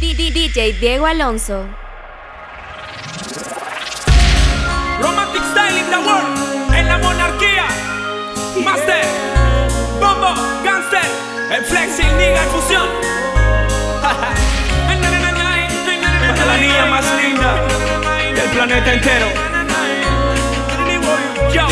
DJ 0.00 0.78
Diego 0.78 1.06
Alonso. 1.06 1.66
Romantic 5.00 5.42
style 5.50 5.76
in 5.76 5.90
the 5.90 5.98
world, 5.98 6.38
en 6.72 6.86
la 6.86 6.98
monarquía. 6.98 7.66
Master, 8.64 9.04
Bombo, 10.00 10.34
Gangster, 10.62 11.02
el 11.50 11.64
flexing, 11.64 12.16
nigga, 12.16 12.44
en 12.44 12.50
fusión. 12.50 12.88
la 16.46 16.56
niña 16.56 16.86
más 16.86 17.04
linda 17.20 17.60
del 18.34 18.50
planeta 18.50 18.92
entero. 18.92 19.26
Yo, 21.52 21.66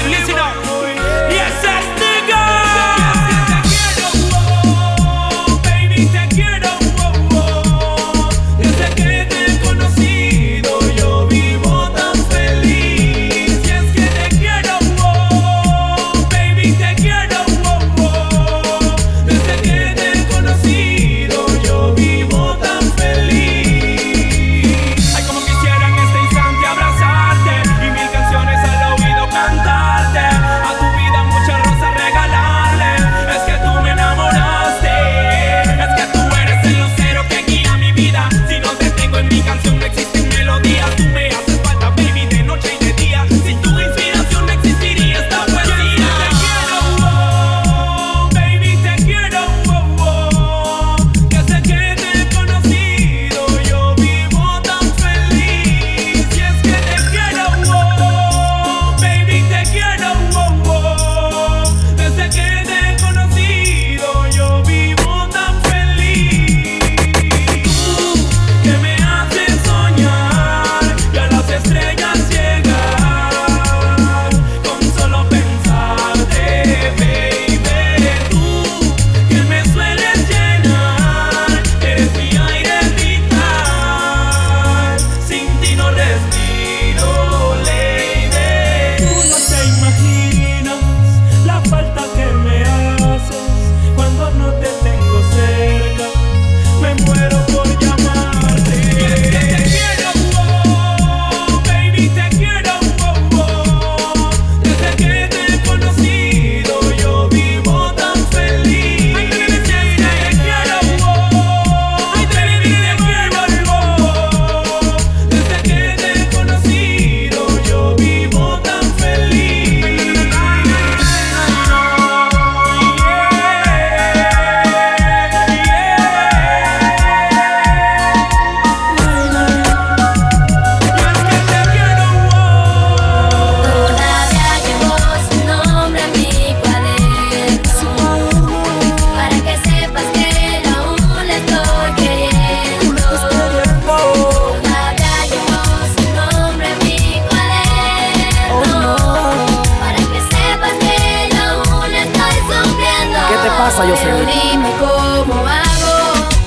Sayo 153.76 153.94
Pero 154.02 154.18
dime 154.20 154.70
cómo 154.78 155.46
hago 155.46 155.96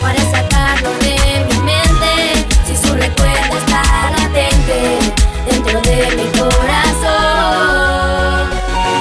para 0.02 0.20
sacarlo 0.32 0.90
de 1.00 1.46
mi 1.46 1.58
mente 1.60 2.48
si 2.66 2.76
su 2.76 2.92
recuerdo 2.96 3.56
está 3.56 3.84
latente 4.18 4.98
dentro 5.46 5.80
de 5.82 5.98
mi 6.16 6.28
corazón. 6.40 6.90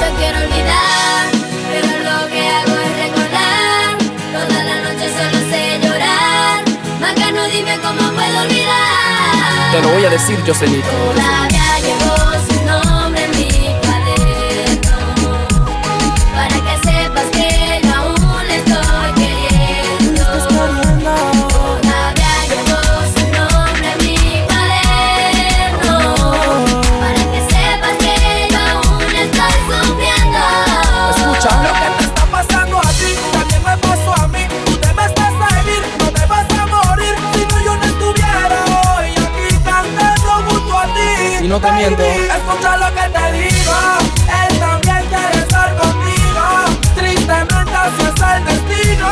Yo 0.01 0.09
quiero 0.19 0.39
olvidar, 0.41 1.25
pero 1.73 1.89
lo 2.05 2.29
que 2.29 2.43
hago 2.51 2.75
es 2.85 2.93
recordar. 3.03 3.97
Toda 4.35 4.59
la 4.63 4.77
noche 4.83 5.07
solo 5.09 5.39
sé 5.51 5.63
llorar. 5.83 6.57
Macano, 7.01 7.49
dime 7.49 7.79
cómo 7.79 8.13
puedo 8.13 8.41
olvidar. 8.43 9.73
Te 9.73 9.81
lo 9.81 9.89
voy 9.89 10.05
a 10.05 10.11
decir, 10.11 10.37
yo 10.45 10.53
Jocelyn. 10.53 10.83
no 41.59 41.67
te 41.67 41.73
miento. 41.73 42.03
Escucha 42.03 42.77
lo 42.77 42.87
que 42.95 43.09
te 43.09 43.33
digo, 43.33 43.73
él 44.49 44.59
también 44.59 45.07
quiere 45.09 45.39
estar 45.39 45.77
contigo. 45.77 46.45
Tristemente 46.95 47.75
así 47.75 48.03
es 48.03 48.21
el 48.37 48.45
destino. 48.45 49.09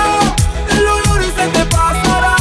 El 0.70 1.22
y 1.22 1.30
se 1.30 1.46
te 1.48 1.64
pasará. 1.66 2.36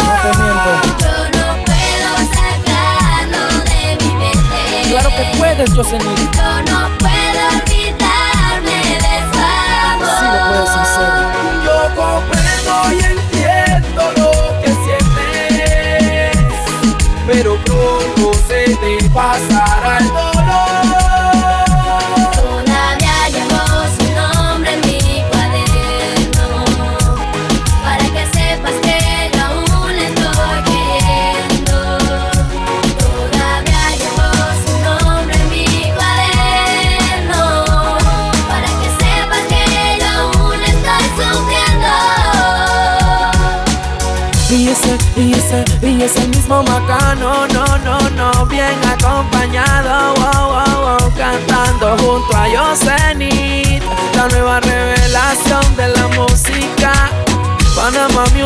No 0.00 0.14
te 0.22 0.30
miento. 0.38 0.70
Yo 1.00 1.12
no 1.38 1.64
puedo 1.64 2.10
sacarlo 2.34 3.42
de 3.64 4.04
mi 4.04 4.10
mente. 4.14 4.88
Claro 4.88 5.10
que 5.10 5.38
puedes, 5.38 5.74
Jocelyn. 5.74 6.37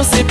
Listen 0.02 0.26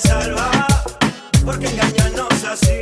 salva, 0.00 0.50
porque 1.44 1.66
engañarnos 1.66 2.44
así, 2.44 2.80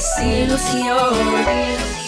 otra 0.00 0.24
desilusión. 0.24 1.99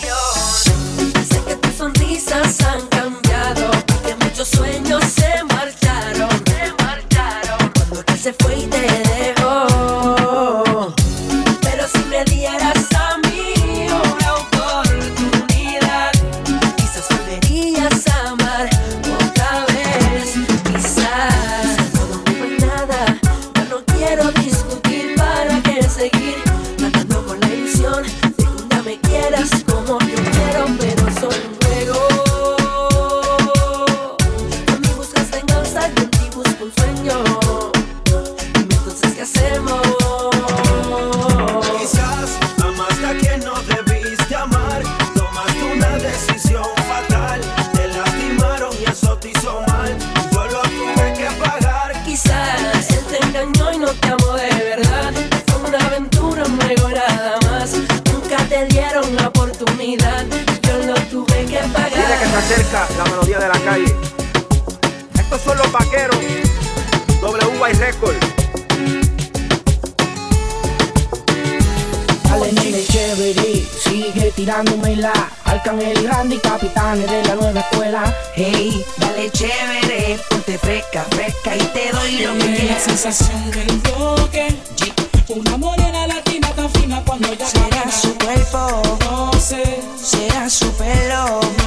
acerca 62.42 62.88
la 62.98 63.04
melodía 63.04 63.38
de 63.38 63.48
la 63.48 63.60
calle. 63.60 63.94
Estos 65.14 65.40
son 65.42 65.58
los 65.58 65.70
vaqueros. 65.72 66.16
WY 67.22 67.72
Record. 67.74 68.16
Dale, 72.24 72.52
nene, 72.52 72.84
chévere, 72.84 73.64
sigue 73.84 74.32
tirándome 74.34 74.96
la 74.96 75.12
Arcángel 75.44 76.08
Randy, 76.08 76.38
capitanes 76.38 77.08
de 77.10 77.22
la 77.24 77.34
nueva 77.36 77.60
escuela. 77.60 78.16
Hey, 78.34 78.84
dale 78.96 79.30
chévere, 79.30 80.18
ponte 80.28 80.58
fresca, 80.58 81.04
fresca 81.10 81.56
y 81.56 81.60
te 81.60 81.92
doy 81.92 82.18
lo 82.18 82.32
que 82.38 82.54
quieras. 82.54 82.86
La 82.88 82.96
sensación 82.96 83.50
del 83.52 83.82
toque, 83.82 84.56
una 85.28 85.56
morena 85.58 86.06
latina 86.08 86.48
tan 86.56 86.70
fina 86.70 87.02
cuando 87.06 87.32
ya 87.34 87.46
Será 87.46 87.68
camina. 87.68 87.92
su 87.92 88.14
cuerpo, 88.18 88.98
no 89.00 89.32
sé, 89.40 89.80
será 90.02 90.50
su 90.50 90.70
pelo. 90.72 91.61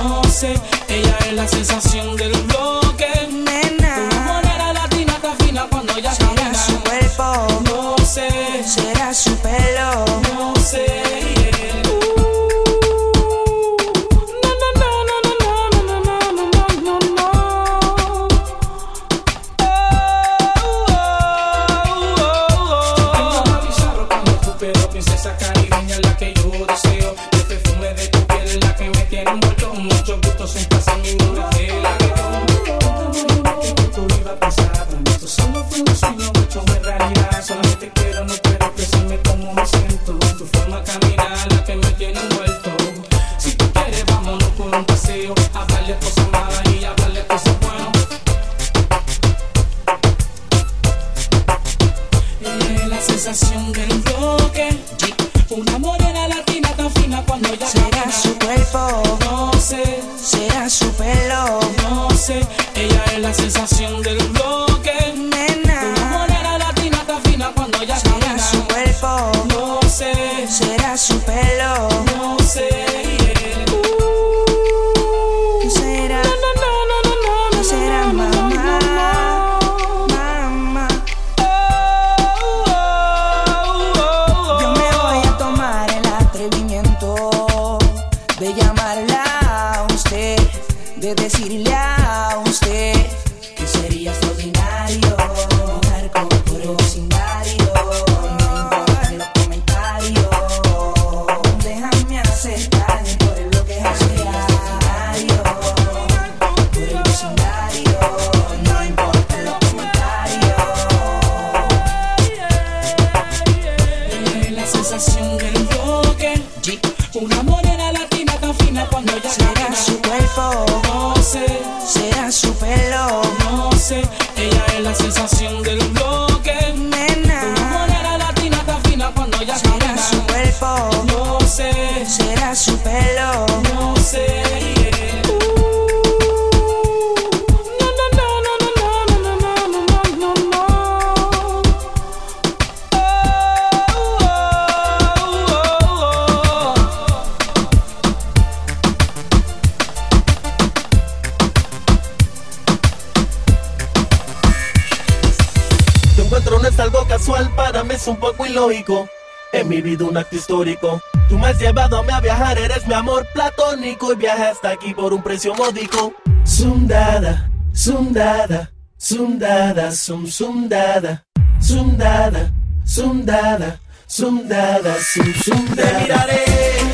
ilógico. 158.56 159.10
En 159.52 159.68
mi 159.68 159.82
vida 159.82 160.06
un 160.06 160.18
acto 160.18 160.36
histórico. 160.36 161.02
Tú 161.30 161.38
me 161.38 161.48
has 161.48 161.60
llevado 161.60 161.98
a 161.98 162.22
viajar, 162.22 162.58
eres 162.58 162.88
mi 162.88 162.94
amor 162.94 163.28
platónico 163.34 164.14
y 164.14 164.16
viaja 164.16 164.50
hasta 164.50 164.70
aquí 164.70 164.94
por 164.94 165.14
un 165.14 165.22
precio 165.22 165.54
módico. 165.56 166.14
Sundada, 166.44 167.50
sundada, 167.74 168.72
sundada, 168.98 169.92
sum 169.92 170.28
sundada, 170.28 171.26
sundada, 171.60 172.52
sundada, 172.86 173.80
sundada, 174.08 174.98
sum 175.00 175.34
sundada. 175.34 175.92
Te 175.92 176.04
miraré. 176.04 176.85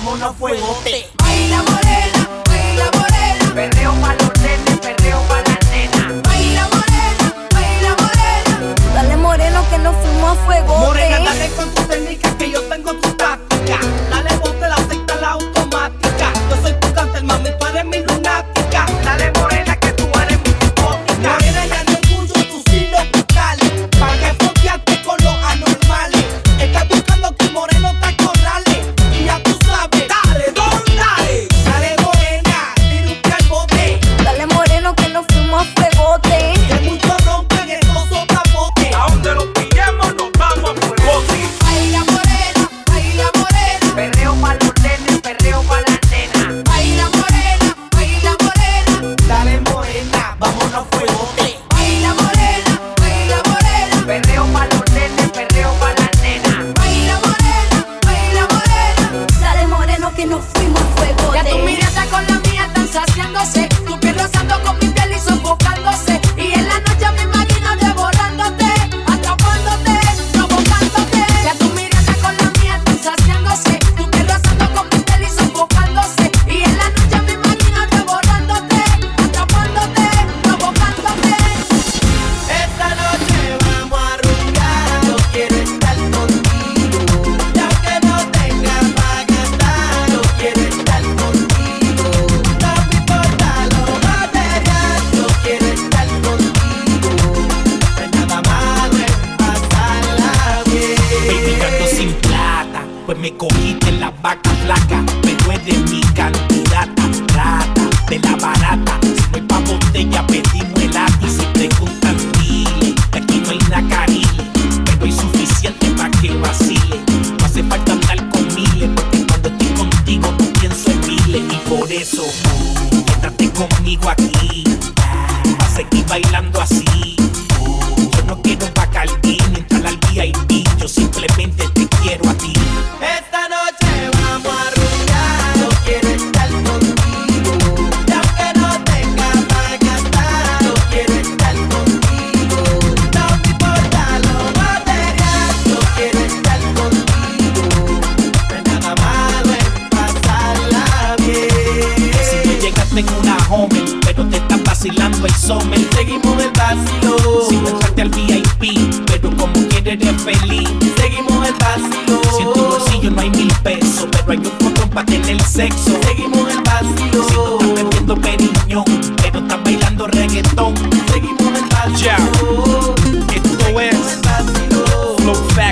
vámonos 0.00 0.36
fuegote. 0.36 1.06
Baila 1.18 1.62
morena, 1.62 2.28
baila 2.46 2.90
morena, 2.92 3.54
perreo 3.54 3.92
palo. 4.00 4.29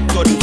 black 0.07 0.38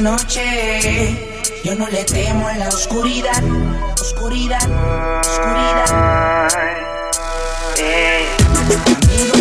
noche. 0.00 1.16
Yo 1.62 1.74
no 1.74 1.86
le 1.88 2.04
temo 2.04 2.48
a 2.48 2.56
la 2.56 2.68
oscuridad, 2.68 3.42
oscuridad, 4.00 4.66
oscuridad. 5.20 6.48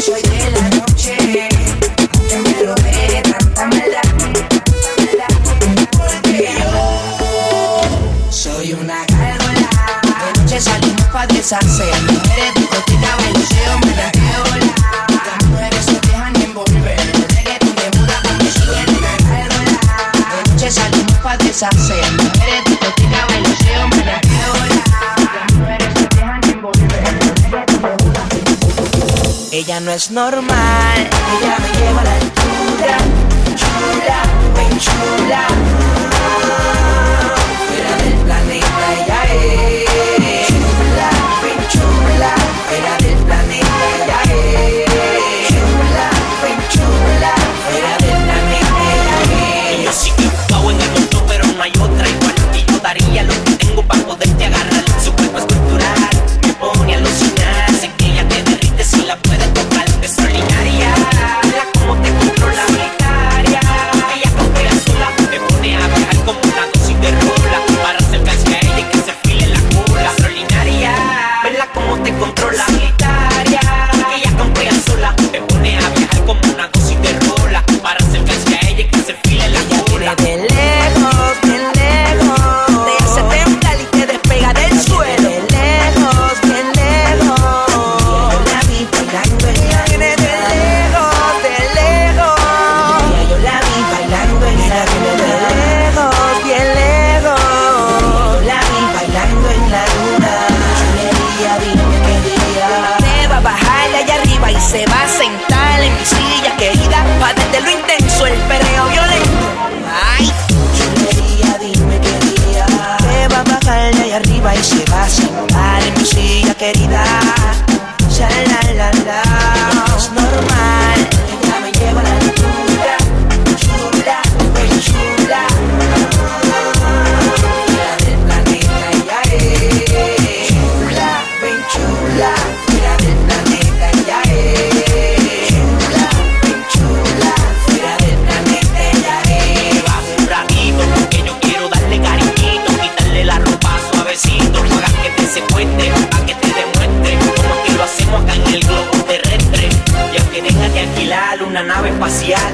Soy 0.05 0.21
de 0.21 0.51
la 0.51 0.69
noche. 0.69 1.49
Que 2.29 2.37
me 2.37 2.63
rodee 2.63 3.21
tanta 3.23 3.37
tanta 3.53 3.67
maldad. 3.67 4.01
Porque 5.91 6.49
yo 6.59 8.31
soy 8.31 8.73
una 8.73 9.05
gárgola. 9.05 9.69
De 10.03 10.41
noche 10.41 10.59
salimos 10.59 11.05
pa' 11.05 11.27
deshacer. 11.27 12.01
Mujeres, 12.03 12.53
discoteca, 12.55 13.15
balanceo, 13.17 13.79
me 13.85 13.95
la 13.95 14.18
sacean. 21.59 22.15
Mujeres, 22.15 22.63
discoteca, 22.65 23.25
bailoteo, 23.27 23.87
me 23.89 24.05
la 24.05 24.13
rasqueo 24.13 24.53
la. 24.69 24.79
Las 25.35 25.53
mujeres 25.55 25.93
se 25.93 26.07
dejan 26.15 26.41
envolver. 26.45 27.03
Ella 29.51 29.79
no 29.81 29.91
es 29.91 30.09
normal, 30.09 30.97
ella 30.97 31.57
me 31.59 31.69
lleva 31.79 32.03
la 32.03 32.13
altura. 32.13 32.97
Chula, 33.57 34.21
ven 34.55 34.79
chula. 34.79 35.58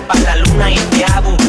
pa' 0.08 0.20
la 0.20 0.36
luna 0.36 0.72
y 0.72 0.76
te 0.76 1.06
hago 1.06 1.32
un 1.32 1.45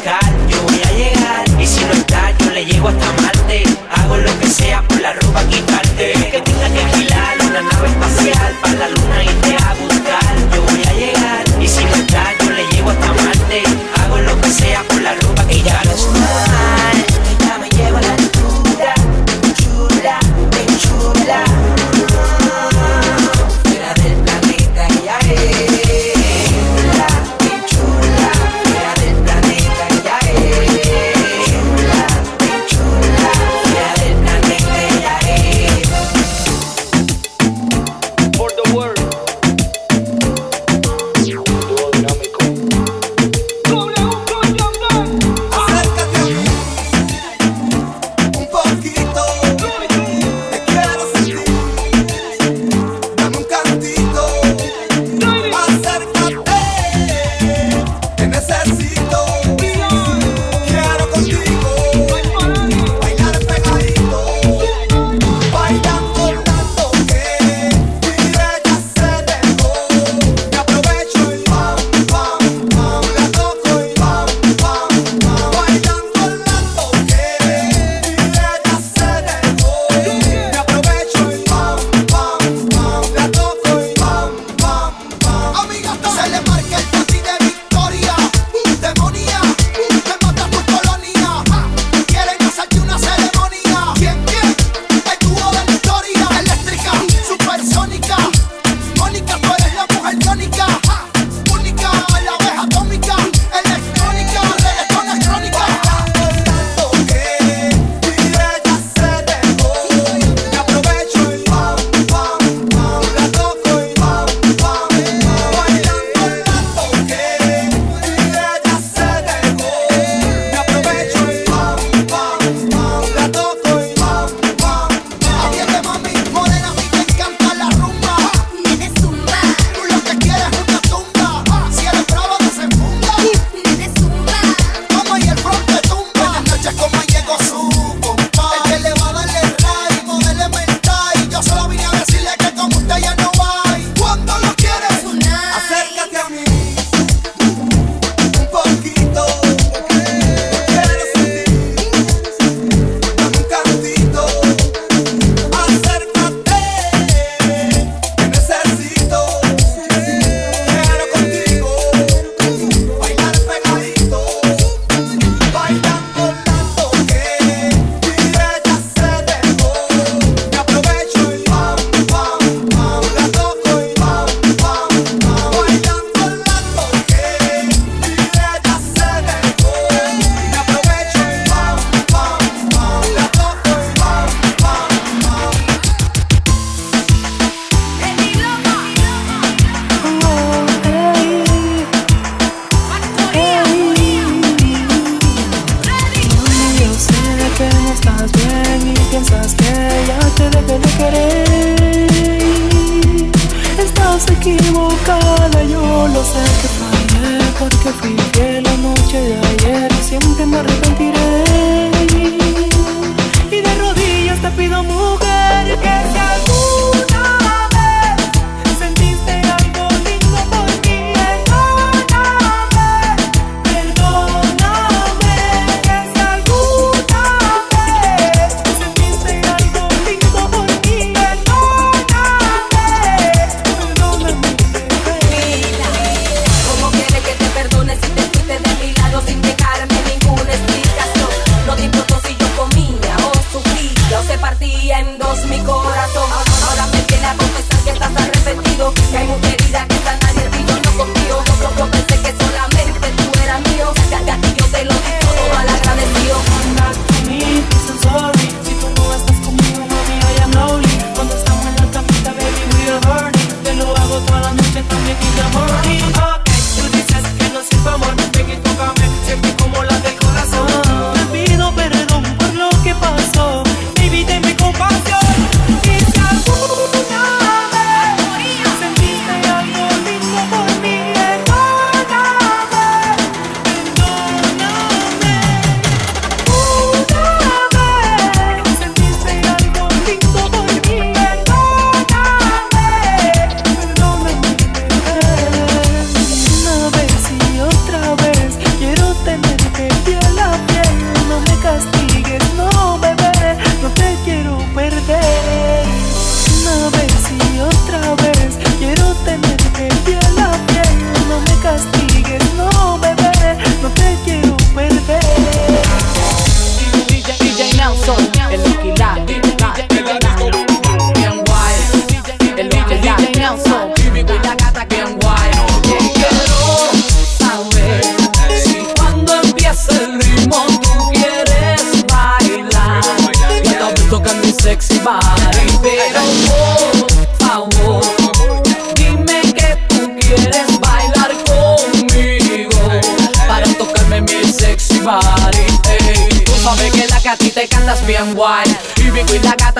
noche 265.20 265.32
también 265.36 265.96
y 265.98 266.12
te 266.12 266.20
morning. 266.20 266.25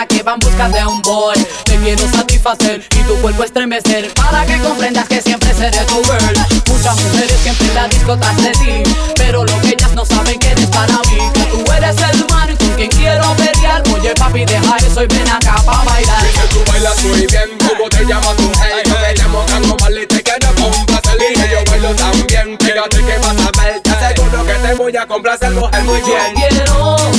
Y 0.08 0.16
que 0.16 0.22
van 0.22 0.38
busca 0.40 0.68
de 0.68 0.84
un 0.86 1.02
boy. 1.02 1.36
Te 1.64 1.76
quiero 1.76 2.08
satisfacer 2.10 2.82
y 2.90 3.02
tu 3.04 3.14
cuerpo 3.20 3.44
estremecer. 3.44 4.12
Para 4.14 4.44
que 4.46 4.58
comprendas 4.58 5.08
que 5.08 5.20
siempre 5.20 5.52
seré 5.54 5.78
tu 5.84 6.02
girl. 6.04 6.36
Muchas 6.66 6.96
mujeres 7.02 7.38
siempre 7.42 7.68
en 7.68 7.74
la 7.74 7.88
discotas 7.88 8.36
de 8.36 8.50
ti 8.52 8.82
Pero 9.14 9.44
lo 9.44 9.60
que 9.60 9.68
ellas 9.68 9.92
no 9.94 10.04
saben 10.04 10.38
que 10.38 10.50
eres 10.50 10.66
para 10.66 10.98
mí. 11.10 11.18
Que 11.32 11.44
tú 11.44 11.72
eres 11.72 11.96
el 11.96 12.26
man 12.28 12.56
con 12.56 12.68
quien 12.74 12.90
quiero 12.90 13.34
pelear. 13.36 13.82
Oye 13.94 14.14
papi 14.14 14.44
deja 14.44 14.76
eso 14.76 15.02
y 15.02 15.06
ven 15.06 15.28
acá 15.28 15.56
pa' 15.64 15.84
bailar. 15.84 16.22
Dice 16.22 16.46
tú 16.50 16.58
bailas 16.70 17.02
muy 17.04 17.26
bien, 17.26 17.50
¿cómo 17.68 17.88
te 17.88 18.04
llamas 18.04 18.36
tú? 18.36 18.50
Hey, 18.62 18.82
yo 18.84 18.94
me 19.00 19.14
llamo 19.14 19.46
Cango 19.46 19.76
Mal 19.80 19.98
y 19.98 20.06
te 20.06 20.22
quiero 20.22 20.54
complacer 20.54 21.16
Y 21.20 21.50
yo 21.50 21.70
bailo 21.70 21.94
también, 21.94 22.58
fíjate 22.60 22.96
que 22.96 23.18
vas 23.18 23.36
a 23.40 23.62
ver 23.62 23.80
Te 23.80 23.90
aseguro 23.90 24.46
que 24.46 24.52
te 24.54 24.74
voy 24.74 24.96
a 24.96 25.06
complacer 25.06 25.50
mujer 25.52 25.82
muy 25.84 26.00
bien. 26.02 26.34
Quiero 26.34 27.15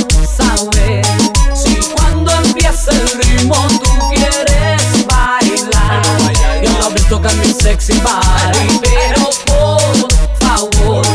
sexy 7.68 7.99
body, 7.99 8.80
pero 8.82 9.30
por 9.45 10.09
favor, 10.39 11.05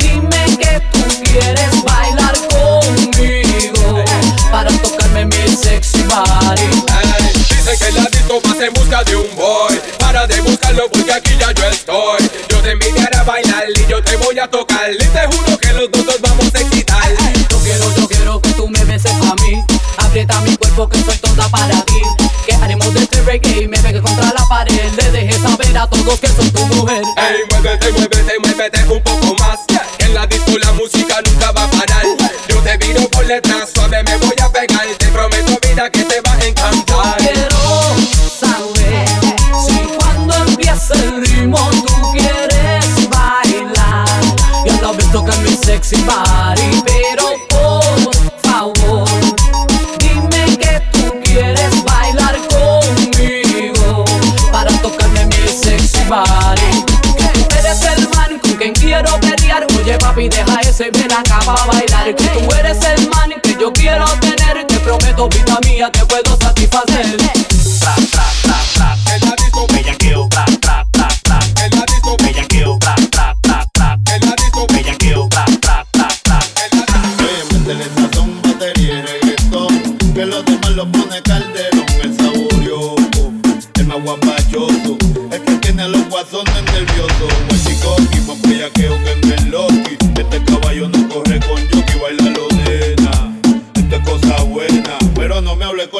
dime 0.00 0.58
que 0.58 0.82
tú 0.90 1.04
quieres 1.22 1.84
bailar 1.84 2.34
conmigo 2.48 4.04
para 4.50 4.72
tocarme 4.82 5.26
mi 5.26 5.56
sexy 5.56 6.02
body. 6.02 6.66
Dice 7.48 7.78
que 7.78 7.92
la 7.92 8.04
disco 8.06 8.40
vas 8.44 8.60
en 8.60 8.72
busca 8.74 9.04
de 9.04 9.14
un 9.14 9.36
boy 9.36 9.80
Para 10.00 10.26
de 10.26 10.40
buscarlo 10.40 10.88
porque 10.90 11.12
aquí 11.12 11.36
ya 11.38 11.52
yo 11.52 11.64
estoy 11.68 12.30
Yo 12.48 12.56
te 12.62 12.72
invitaré 12.72 13.16
a 13.16 13.22
bailar 13.22 13.64
y 13.76 13.86
yo 13.86 14.02
te 14.02 14.16
voy 14.16 14.38
a 14.38 14.48
tocar 14.48 14.90
Y 14.90 14.96
te 14.96 15.26
juro 15.26 15.58
que 15.58 15.72
los 15.74 15.90
dos 15.90 16.04
nos 16.04 16.20
vamos 16.20 16.54
a 16.54 16.58
excitar 16.58 17.10
Yo 17.50 17.58
quiero, 17.58 17.96
yo 17.96 18.08
quiero 18.08 18.40
que 18.40 18.50
tú 18.54 18.68
me 18.68 18.84
beses 18.84 19.12
a 19.12 19.34
mí. 19.36 19.62
Aprieta 19.98 20.40
mi 20.40 20.56
cuerpo 20.56 20.88
que 20.88 21.02
soy 21.02 21.16
toda 21.18 21.48
para 21.48 21.80
ti. 21.82 22.00
Que 22.46 22.54
haremos 22.54 22.92
de 22.94 23.02
este 23.02 23.22
reggae 23.22 23.62
y 23.62 23.68
me 23.68 23.78
pegue 23.78 24.00
contra 24.00 24.32
la 24.32 24.46
pared. 24.48 24.69
A 25.80 25.86
todos 25.88 26.20
que 26.20 26.28
soy 26.28 26.50
tu 26.50 26.66
mujer. 26.66 27.02
Ey, 27.16 27.40
muévete, 27.48 27.90
muévete, 27.92 28.38
muévete 28.38 28.82
un 28.92 29.02
poco 29.02 29.34
más. 29.36 29.60
Que 29.96 30.04
en 30.04 30.14
la 30.14 30.26
disco 30.26 30.58
la 30.58 30.72
música 30.72 31.22
nunca 31.24 31.52
va 31.52 31.64
a 31.64 31.70
parar. 31.70 32.04
Yo 32.48 32.56
te 32.56 32.76
viro 32.76 33.08
por 33.08 33.26
detrás, 33.26 33.70
suave 33.74 34.02
me 34.02 34.14
voy 34.18 34.34
a 34.42 34.52
pegar. 34.52 34.86
Te 34.98 35.06
prometo 35.06 35.58
vida 35.66 35.88
que 35.88 36.04
te 36.04 36.20
va 36.20 36.32
a 36.34 36.46
encantar. 36.46 37.16
Quiero 37.16 37.56
saber 38.38 39.08
si 39.66 39.78
cuando 39.96 40.34
empieza 40.48 40.92
el 40.96 41.24
ritmo 41.24 41.58
tú 41.70 42.12
quieres 42.12 43.08
bailar. 43.08 44.06
Yo 44.66 44.82
lo 44.82 44.92
veo 44.92 45.06
tocar 45.12 45.38
mi 45.38 45.56
sexy 45.56 45.96
body, 46.02 46.82
mía, 65.80 65.90
te 65.90 66.04
puedo 66.04 66.36
satisfacer. 66.38 67.16
Tra, 67.16 67.94
tra, 68.10 68.24
tra, 68.42 68.56
tra. 68.74 69.14
En 69.14 69.20
la 69.28 69.34
disco 69.36 69.66
bellaqueo, 69.72 70.28
tra, 70.28 70.44
tra, 70.60 70.86
tra, 70.92 71.08
tra. 71.22 71.38
En 71.64 71.70
la 71.78 71.84
disco 71.86 72.16
bellaqueo, 72.22 72.78
tra, 72.78 72.94
tra, 73.10 73.34
tra, 73.40 73.66
tra. 73.72 73.98
En 74.14 74.20
la 74.26 74.34
disco 74.36 74.66
bellaqueo, 74.68 75.28
tra, 75.30 75.44
tra, 75.60 75.86
tra, 75.92 76.08
tra. 76.20 77.02
Oye, 77.24 77.44
métele 77.52 77.84
sazón, 77.96 78.42
batería 78.42 78.98
y 78.98 79.02
reggaetón 79.02 79.98
Que 80.14 80.26
los 80.26 80.44
demás 80.44 80.70
lo 80.70 80.92
pone 80.92 81.22
calderón 81.22 81.86
El 82.02 82.16
saborioso, 82.16 83.32
el 83.74 83.86
más 83.86 84.02
guapachoso 84.02 84.98
El 85.32 85.44
que 85.44 85.54
tiene 85.62 85.88
los 85.88 86.08
guasones 86.08 86.49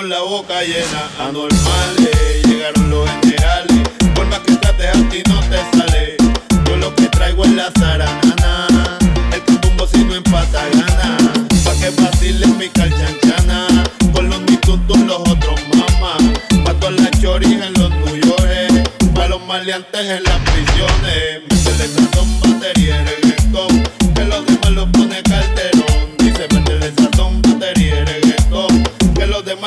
con 0.00 0.08
la 0.08 0.20
boca 0.22 0.62
llena 0.62 1.10
Anormales, 1.18 2.46
llegaron 2.46 2.88
los 2.88 3.06
generales. 3.20 3.88
Por 4.14 4.26
más 4.28 4.40
que 4.40 4.56
trates 4.56 4.88
a 4.88 5.08
ti 5.10 5.22
no 5.28 5.40
te 5.50 5.58
sale. 5.76 6.16
Yo 6.66 6.76
lo 6.76 6.94
que 6.94 7.06
traigo 7.08 7.44
es 7.44 7.50
la 7.50 7.70
zaranana 7.78 8.98
El 9.30 9.42
que 9.42 9.52
tumbo 9.56 9.86
si 9.86 10.02
no 10.04 10.14
empata 10.14 10.62
gana. 10.72 11.18
Pa' 11.64 11.74
que 11.74 11.90
vacilen 11.90 12.56
mi 12.56 12.68
calchanchana 12.70 13.84
Con 14.14 14.30
los 14.30 14.40
mitutos 14.40 14.98
los 15.00 15.18
otros 15.18 15.60
mamás 15.74 16.22
Pa' 16.64 16.74
todas 16.80 16.98
las 16.98 17.20
choris 17.20 17.60
en 17.60 17.72
los 17.74 17.90
York 18.24 19.14
Pa' 19.14 19.28
los 19.28 19.44
maleantes 19.46 20.00
en 20.00 20.22
las 20.24 20.38
prisiones 20.50 21.30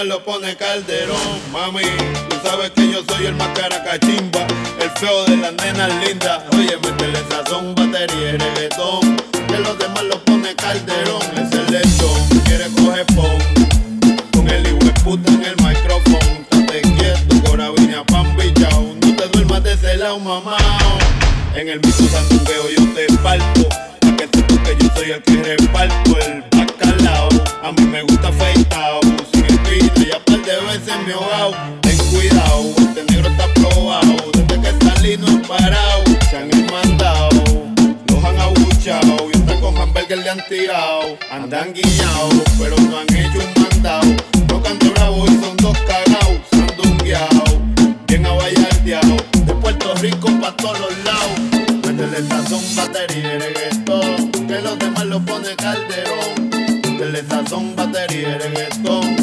más 0.04 0.08
lo 0.08 0.24
pone 0.24 0.56
Calderón, 0.56 1.18
mami. 1.52 1.84
Tú 2.30 2.36
sabes 2.44 2.72
que 2.72 2.92
yo 2.92 3.04
soy 3.08 3.28
el 3.28 3.36
más 3.36 3.50
caracachimba, 3.50 4.46
el 4.82 4.90
feo 4.92 5.26
de 5.26 5.38
las 5.38 5.54
nenas 5.54 5.92
lindas. 6.04 6.44
Oye, 6.54 6.78
métele 6.78 7.20
sazón, 7.30 7.76
batería 7.76 8.34
y 8.34 8.38
reggaetón. 8.38 9.18
Que 9.48 9.60
los 9.60 9.78
demás 9.78 10.04
lo 10.04 10.20
pone 10.26 10.56
Calderón, 10.56 11.22
es 11.38 11.52
el 11.52 11.72
lechón. 11.72 12.42
Quiere 12.46 12.70
coger 12.72 13.06
pon, 13.16 13.38
con 14.34 14.50
el 14.50 14.68
hijo 14.68 14.94
puta 15.04 15.32
en 15.32 15.44
el 15.44 15.56
micrófono. 15.58 16.18
Estate 16.52 16.82
quieto, 16.82 17.42
que 17.44 17.82
vine 17.82 17.96
a 17.96 18.04
pan 18.04 18.36
bichao. 18.36 18.96
No 19.02 19.16
te 19.16 19.28
duermas 19.30 19.64
de 19.64 19.74
ese 19.74 19.98
lado, 19.98 20.20
mamá. 20.20 20.58
En 21.56 21.70
el 21.70 21.80
mismo 21.80 22.08
santuqueo 22.10 22.70
yo 22.78 22.94
te 22.94 23.14
parto. 23.18 23.70
Que 24.18 24.28
tú 24.28 24.64
que 24.64 24.78
yo 24.80 24.90
soy 24.96 25.12
el 25.12 25.24
que 25.24 25.56
reparto 25.58 26.18
el 26.20 26.44
bacalao. 26.52 27.30
A 27.64 27.72
mí 27.72 27.86
me 27.86 28.02
gusta 28.04 28.30
afeitado 28.30 29.03
he 31.02 31.14
ahogado. 31.14 31.56
Ten 31.82 31.98
cuidado, 32.12 32.74
este 32.78 33.04
negro 33.12 33.30
está 33.30 33.48
probado. 33.54 34.16
Desde 34.34 34.62
que 34.62 34.86
salí 34.86 35.18
no 35.18 35.28
he 35.28 35.48
parado. 35.48 36.04
Se 36.30 36.38
han 36.38 36.50
mandado, 36.72 37.30
los 38.08 38.24
han 38.24 38.40
abuchado. 38.40 39.30
Y 39.34 39.38
hasta 39.38 39.60
con 39.60 39.78
hamburger 39.78 40.20
le 40.20 40.30
han 40.30 40.46
tirado. 40.48 41.18
Andan 41.32 41.74
guiñados, 41.74 42.44
pero 42.60 42.76
no 42.78 43.00
han 43.00 43.16
hecho 43.16 43.40
un 43.40 43.64
mandado. 43.64 44.16
Tocan 44.48 44.80
de 44.80 44.90
bravo 44.90 45.26
y 45.26 45.44
son 45.44 45.58
dos 45.58 45.78
cagados. 45.80 46.40
Sandungueados, 46.52 47.56
bien 48.08 48.26
abayardeados. 48.26 49.24
De 49.46 49.54
Puerto 49.56 49.96
Rico 49.96 50.30
pa' 50.40 50.56
todos 50.58 50.80
los 50.80 50.98
lados. 51.06 51.40
Métele 51.86 52.28
sazón, 52.28 52.64
batería 52.76 53.36
y 53.36 53.40
reggaetón. 53.40 54.32
Que 54.48 54.62
los 54.62 54.78
demás 54.80 55.06
lo 55.06 55.20
pone 55.22 55.56
calderón. 55.56 56.50
Métele 56.84 57.24
sazón, 57.28 57.76
batería 57.76 58.30
y 58.30 58.38
reggaetón. 58.40 59.23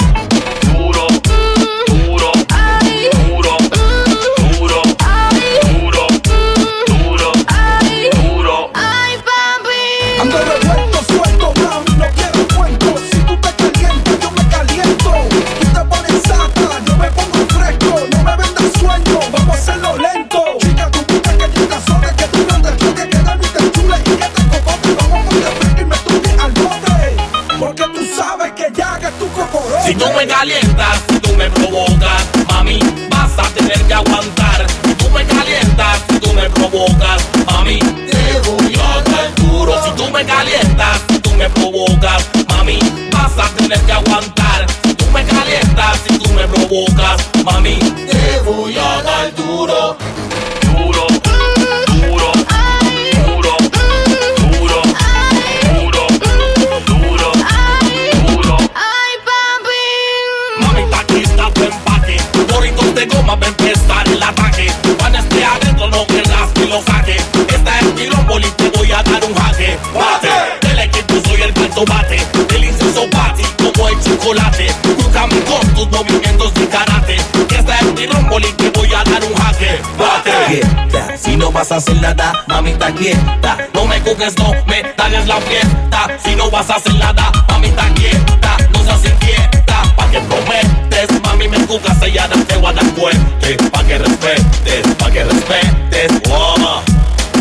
Vas 86.61 86.69
a 86.69 86.75
hacer 86.75 86.93
nada, 86.95 87.31
mamita 87.49 87.83
quieta. 87.95 88.57
No 88.71 88.83
seas 88.83 89.03
inquieta, 89.05 89.81
pa' 89.95 90.07
que 90.11 90.19
prometes. 90.19 91.09
Mami, 91.23 91.47
me 91.47 91.57
cucas 91.65 91.97
sellada, 91.99 92.35
te 92.45 92.55
voy 92.57 92.69
a 92.69 92.73
dar 92.73 92.85
fuerte. 92.93 93.57
Pa' 93.71 93.83
que 93.83 93.97
respetes, 93.97 94.95
pa' 94.99 95.09
que 95.11 95.23
respetes. 95.23 96.11
Oh, 96.29 96.81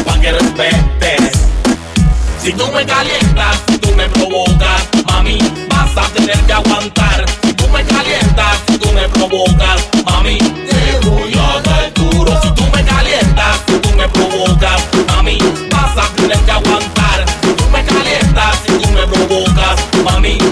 pa' 0.07 0.19
que 0.21 0.33
respetes. 0.33 1.33
Si 2.43 2.53
tú 2.53 2.67
me 2.73 2.87
calientas, 2.87 3.61
si 3.69 3.79
tú 3.79 3.95
me 3.95 4.09
provocas, 4.09 4.89
mami, 5.05 5.39
vas 5.69 5.97
a 5.97 6.09
tener 6.15 6.39
que 6.47 6.53
aguantar. 6.55 7.27
Si 7.43 7.53
tú 7.53 7.69
me 7.69 7.85
calientas, 7.85 8.57
si 8.69 8.79
tú 8.79 8.91
me 8.93 9.07
provocas, 9.09 9.70
provocas, 20.03 20.50